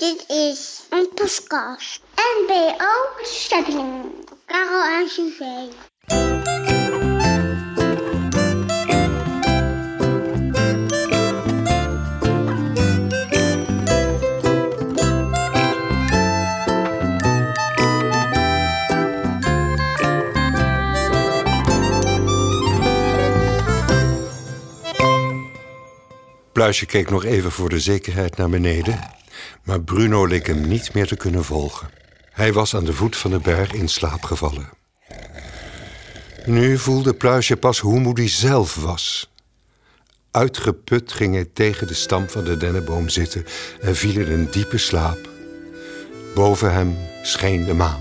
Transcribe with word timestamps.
Dit 0.00 0.24
is 0.28 0.82
een 0.90 1.08
podcast. 1.14 2.00
NBO 2.14 3.22
Stepping. 3.22 4.04
Karel 4.46 5.00
en 5.00 5.08
Suzanne. 5.08 5.68
Pluisje 26.52 26.86
keek 26.86 27.10
nog 27.10 27.24
even 27.24 27.50
voor 27.50 27.68
de 27.68 27.80
zekerheid 27.80 28.36
naar 28.36 28.48
beneden, 28.48 29.18
maar 29.62 29.80
Bruno 29.82 30.26
leek 30.26 30.46
hem 30.46 30.68
niet 30.68 30.94
meer 30.94 31.06
te 31.06 31.16
kunnen 31.16 31.44
volgen. 31.44 31.90
Hij 32.30 32.52
was 32.52 32.74
aan 32.74 32.84
de 32.84 32.92
voet 32.92 33.16
van 33.16 33.30
de 33.30 33.38
berg 33.38 33.72
in 33.72 33.88
slaap 33.88 34.22
gevallen. 34.22 34.68
Nu 36.44 36.78
voelde 36.78 37.14
Pluisje 37.14 37.56
pas 37.56 37.78
hoe 37.78 38.00
moe 38.00 38.12
hij 38.14 38.28
zelf 38.28 38.74
was. 38.74 39.30
Uitgeput 40.30 41.12
ging 41.12 41.34
hij 41.34 41.48
tegen 41.52 41.86
de 41.86 41.94
stam 41.94 42.28
van 42.28 42.44
de 42.44 42.56
dennenboom 42.56 43.08
zitten 43.08 43.44
en 43.80 43.96
viel 43.96 44.20
in 44.20 44.30
een 44.30 44.50
diepe 44.50 44.78
slaap. 44.78 45.28
Boven 46.34 46.72
hem 46.72 46.96
scheen 47.22 47.64
de 47.64 47.74
maan. 47.74 48.00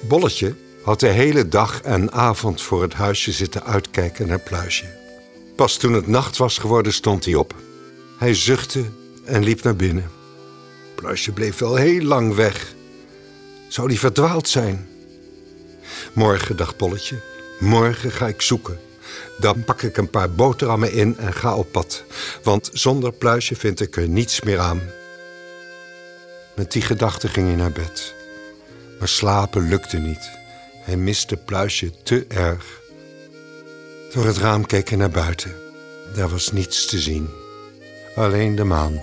Bolletje 0.00 0.54
had 0.82 1.00
de 1.00 1.08
hele 1.08 1.48
dag 1.48 1.82
en 1.82 2.12
avond 2.12 2.62
voor 2.62 2.82
het 2.82 2.94
huisje 2.94 3.32
zitten 3.32 3.64
uitkijken 3.64 4.28
naar 4.28 4.40
Pluisje. 4.40 5.02
Pas 5.56 5.76
toen 5.76 5.92
het 5.92 6.06
nacht 6.06 6.36
was 6.36 6.58
geworden, 6.58 6.92
stond 6.92 7.24
hij 7.24 7.34
op. 7.34 7.54
Hij 8.24 8.34
zuchtte 8.34 8.84
en 9.24 9.44
liep 9.44 9.62
naar 9.62 9.76
binnen. 9.76 10.10
Pluisje 10.94 11.32
bleef 11.32 11.58
wel 11.58 11.74
heel 11.74 12.02
lang 12.02 12.34
weg. 12.34 12.74
Zou 13.68 13.88
hij 13.88 13.96
verdwaald 13.96 14.48
zijn? 14.48 14.88
Morgen, 16.12 16.56
dacht 16.56 16.76
Polletje, 16.76 17.20
morgen 17.60 18.10
ga 18.10 18.28
ik 18.28 18.42
zoeken. 18.42 18.78
Dan 19.38 19.64
pak 19.64 19.82
ik 19.82 19.96
een 19.96 20.10
paar 20.10 20.30
boterhammen 20.30 20.92
in 20.92 21.16
en 21.18 21.32
ga 21.32 21.56
op 21.56 21.72
pad. 21.72 22.04
Want 22.42 22.70
zonder 22.72 23.12
Pluisje 23.12 23.56
vind 23.56 23.80
ik 23.80 23.96
er 23.96 24.08
niets 24.08 24.40
meer 24.40 24.58
aan. 24.58 24.80
Met 26.56 26.72
die 26.72 26.82
gedachte 26.82 27.28
ging 27.28 27.46
hij 27.46 27.56
naar 27.56 27.72
bed. 27.72 28.14
Maar 28.98 29.08
slapen 29.08 29.68
lukte 29.68 29.96
niet. 29.96 30.30
Hij 30.84 30.96
miste 30.96 31.36
Pluisje 31.36 32.02
te 32.02 32.24
erg. 32.28 32.80
Door 34.12 34.26
het 34.26 34.36
raam 34.36 34.66
keek 34.66 34.88
hij 34.88 34.98
naar 34.98 35.10
buiten. 35.10 35.54
Daar 36.14 36.28
was 36.28 36.52
niets 36.52 36.86
te 36.86 36.98
zien. 36.98 37.42
Alleen 38.14 38.54
de 38.54 38.64
maan. 38.64 39.02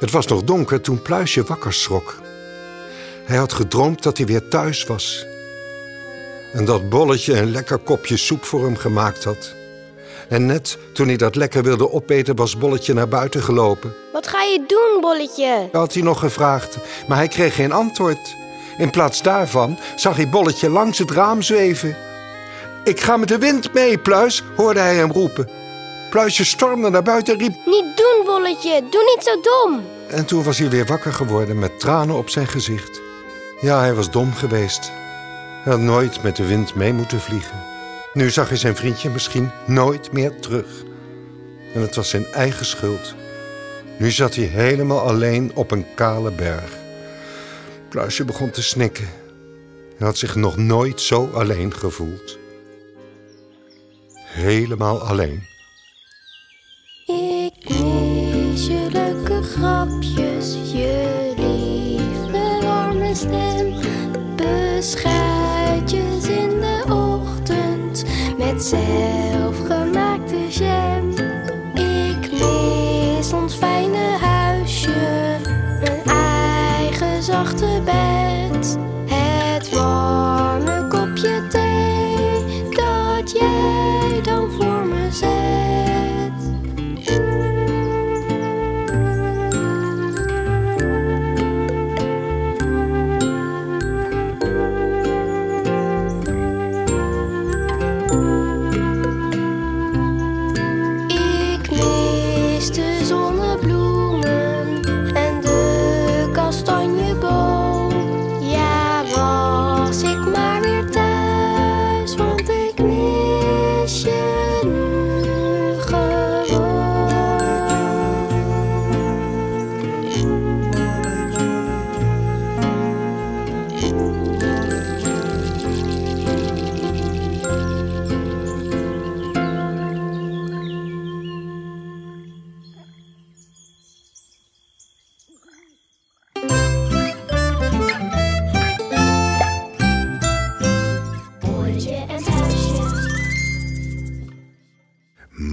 Het 0.00 0.10
was 0.10 0.26
nog 0.26 0.42
donker 0.42 0.80
toen 0.80 1.02
Pluisje 1.02 1.42
wakker 1.42 1.72
schrok. 1.72 2.18
Hij 3.24 3.36
had 3.36 3.52
gedroomd 3.52 4.02
dat 4.02 4.16
hij 4.16 4.26
weer 4.26 4.48
thuis 4.48 4.84
was. 4.84 5.26
En 6.52 6.64
dat 6.64 6.88
Bolletje 6.88 7.38
een 7.38 7.50
lekker 7.50 7.78
kopje 7.78 8.16
soep 8.16 8.44
voor 8.44 8.64
hem 8.64 8.76
gemaakt 8.76 9.24
had. 9.24 9.54
En 10.28 10.46
net 10.46 10.78
toen 10.92 11.06
hij 11.06 11.16
dat 11.16 11.34
lekker 11.34 11.62
wilde 11.62 11.92
opeten, 11.92 12.36
was 12.36 12.58
Bolletje 12.58 12.94
naar 12.94 13.08
buiten 13.08 13.42
gelopen. 13.42 13.94
Wat 14.12 14.26
ga 14.26 14.42
je 14.42 14.64
doen, 14.66 15.00
Bolletje? 15.00 15.68
Had 15.72 15.94
hij 15.94 16.02
nog 16.02 16.18
gevraagd, 16.18 16.76
maar 17.08 17.16
hij 17.16 17.28
kreeg 17.28 17.54
geen 17.54 17.72
antwoord. 17.72 18.34
In 18.78 18.90
plaats 18.90 19.22
daarvan 19.22 19.78
zag 19.96 20.16
hij 20.16 20.28
Bolletje 20.28 20.70
langs 20.70 20.98
het 20.98 21.10
raam 21.10 21.42
zweven. 21.42 21.96
Ik 22.84 23.00
ga 23.00 23.16
met 23.16 23.28
de 23.28 23.38
wind 23.38 23.72
mee, 23.72 23.98
Pluis, 23.98 24.42
hoorde 24.56 24.80
hij 24.80 24.94
hem 24.94 25.10
roepen. 25.12 25.48
Pluisje 26.10 26.44
stormde 26.44 26.90
naar 26.90 27.02
buiten 27.02 27.34
en 27.34 27.40
riep... 27.40 27.54
Niet 27.66 27.96
doen, 27.96 28.22
Bolletje. 28.24 28.80
Doe 28.90 29.14
niet 29.16 29.24
zo 29.24 29.40
dom. 29.40 29.82
En 30.08 30.24
toen 30.24 30.42
was 30.42 30.58
hij 30.58 30.70
weer 30.70 30.86
wakker 30.86 31.12
geworden 31.12 31.58
met 31.58 31.80
tranen 31.80 32.16
op 32.16 32.28
zijn 32.28 32.46
gezicht. 32.46 33.00
Ja, 33.60 33.80
hij 33.80 33.94
was 33.94 34.10
dom 34.10 34.34
geweest. 34.34 34.90
Hij 35.62 35.72
had 35.72 35.80
nooit 35.80 36.22
met 36.22 36.36
de 36.36 36.46
wind 36.46 36.74
mee 36.74 36.92
moeten 36.92 37.20
vliegen. 37.20 37.56
Nu 38.12 38.30
zag 38.30 38.48
hij 38.48 38.56
zijn 38.56 38.76
vriendje 38.76 39.10
misschien 39.10 39.50
nooit 39.66 40.12
meer 40.12 40.40
terug. 40.40 40.84
En 41.74 41.80
het 41.80 41.94
was 41.94 42.08
zijn 42.08 42.26
eigen 42.26 42.66
schuld. 42.66 43.14
Nu 43.98 44.10
zat 44.10 44.34
hij 44.34 44.44
helemaal 44.44 45.00
alleen 45.00 45.50
op 45.54 45.70
een 45.70 45.86
kale 45.94 46.30
berg. 46.30 46.76
Pluisje 47.88 48.24
begon 48.24 48.50
te 48.50 48.62
snikken. 48.62 49.08
Hij 49.96 50.06
had 50.06 50.18
zich 50.18 50.34
nog 50.34 50.56
nooit 50.56 51.00
zo 51.00 51.30
alleen 51.32 51.74
gevoeld. 51.74 52.38
Helemaal 54.30 54.98
alleen. 54.98 55.42
Ik 57.06 57.68
mis 57.68 58.66
je 58.66 58.88
leuke 58.92 59.42
grapjes, 59.42 60.54
je 60.72 61.32
liefde 61.36 62.66
warme 62.66 63.14
stem. 63.14 63.74
Beschuitjes 64.36 66.28
in 66.28 66.60
de 66.60 66.84
ochtend 66.88 68.04
met 68.38 68.62
zelfgemaakte 68.62 69.29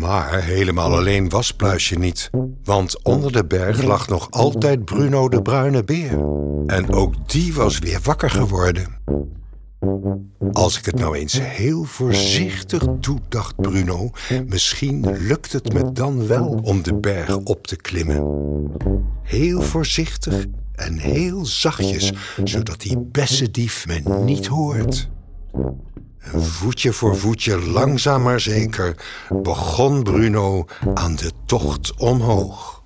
Maar 0.07 0.43
helemaal 0.43 0.97
alleen 0.97 1.29
was 1.29 1.53
Pluisje 1.53 1.95
niet. 1.95 2.29
Want 2.63 3.03
onder 3.03 3.31
de 3.31 3.45
berg 3.45 3.83
lag 3.83 4.07
nog 4.07 4.31
altijd 4.31 4.85
Bruno 4.85 5.29
de 5.29 5.41
bruine 5.41 5.83
beer. 5.83 6.19
En 6.65 6.89
ook 6.93 7.29
die 7.29 7.53
was 7.53 7.79
weer 7.79 7.99
wakker 8.03 8.29
geworden. 8.29 8.87
Als 10.51 10.77
ik 10.77 10.85
het 10.85 10.95
nou 10.99 11.17
eens 11.17 11.41
heel 11.41 11.83
voorzichtig 11.83 12.83
doe, 12.99 13.19
dacht 13.29 13.55
Bruno, 13.55 14.09
misschien 14.45 15.17
lukt 15.17 15.53
het 15.53 15.73
me 15.73 15.91
dan 15.91 16.27
wel 16.27 16.59
om 16.63 16.83
de 16.83 16.95
berg 16.95 17.37
op 17.37 17.67
te 17.67 17.75
klimmen. 17.75 18.23
Heel 19.23 19.61
voorzichtig 19.61 20.45
en 20.75 20.97
heel 20.97 21.45
zachtjes, 21.45 22.11
zodat 22.43 22.81
die 22.81 22.97
bessendief 22.97 23.87
me 23.87 24.23
niet 24.23 24.45
hoort. 24.45 25.09
Voetje 26.19 26.93
voor 26.93 27.17
voetje, 27.17 27.61
langzaam 27.61 28.21
maar 28.21 28.39
zeker, 28.39 28.95
begon 29.29 30.03
Bruno 30.03 30.65
aan 30.93 31.15
de 31.15 31.31
tocht 31.45 31.93
omhoog. 31.97 32.83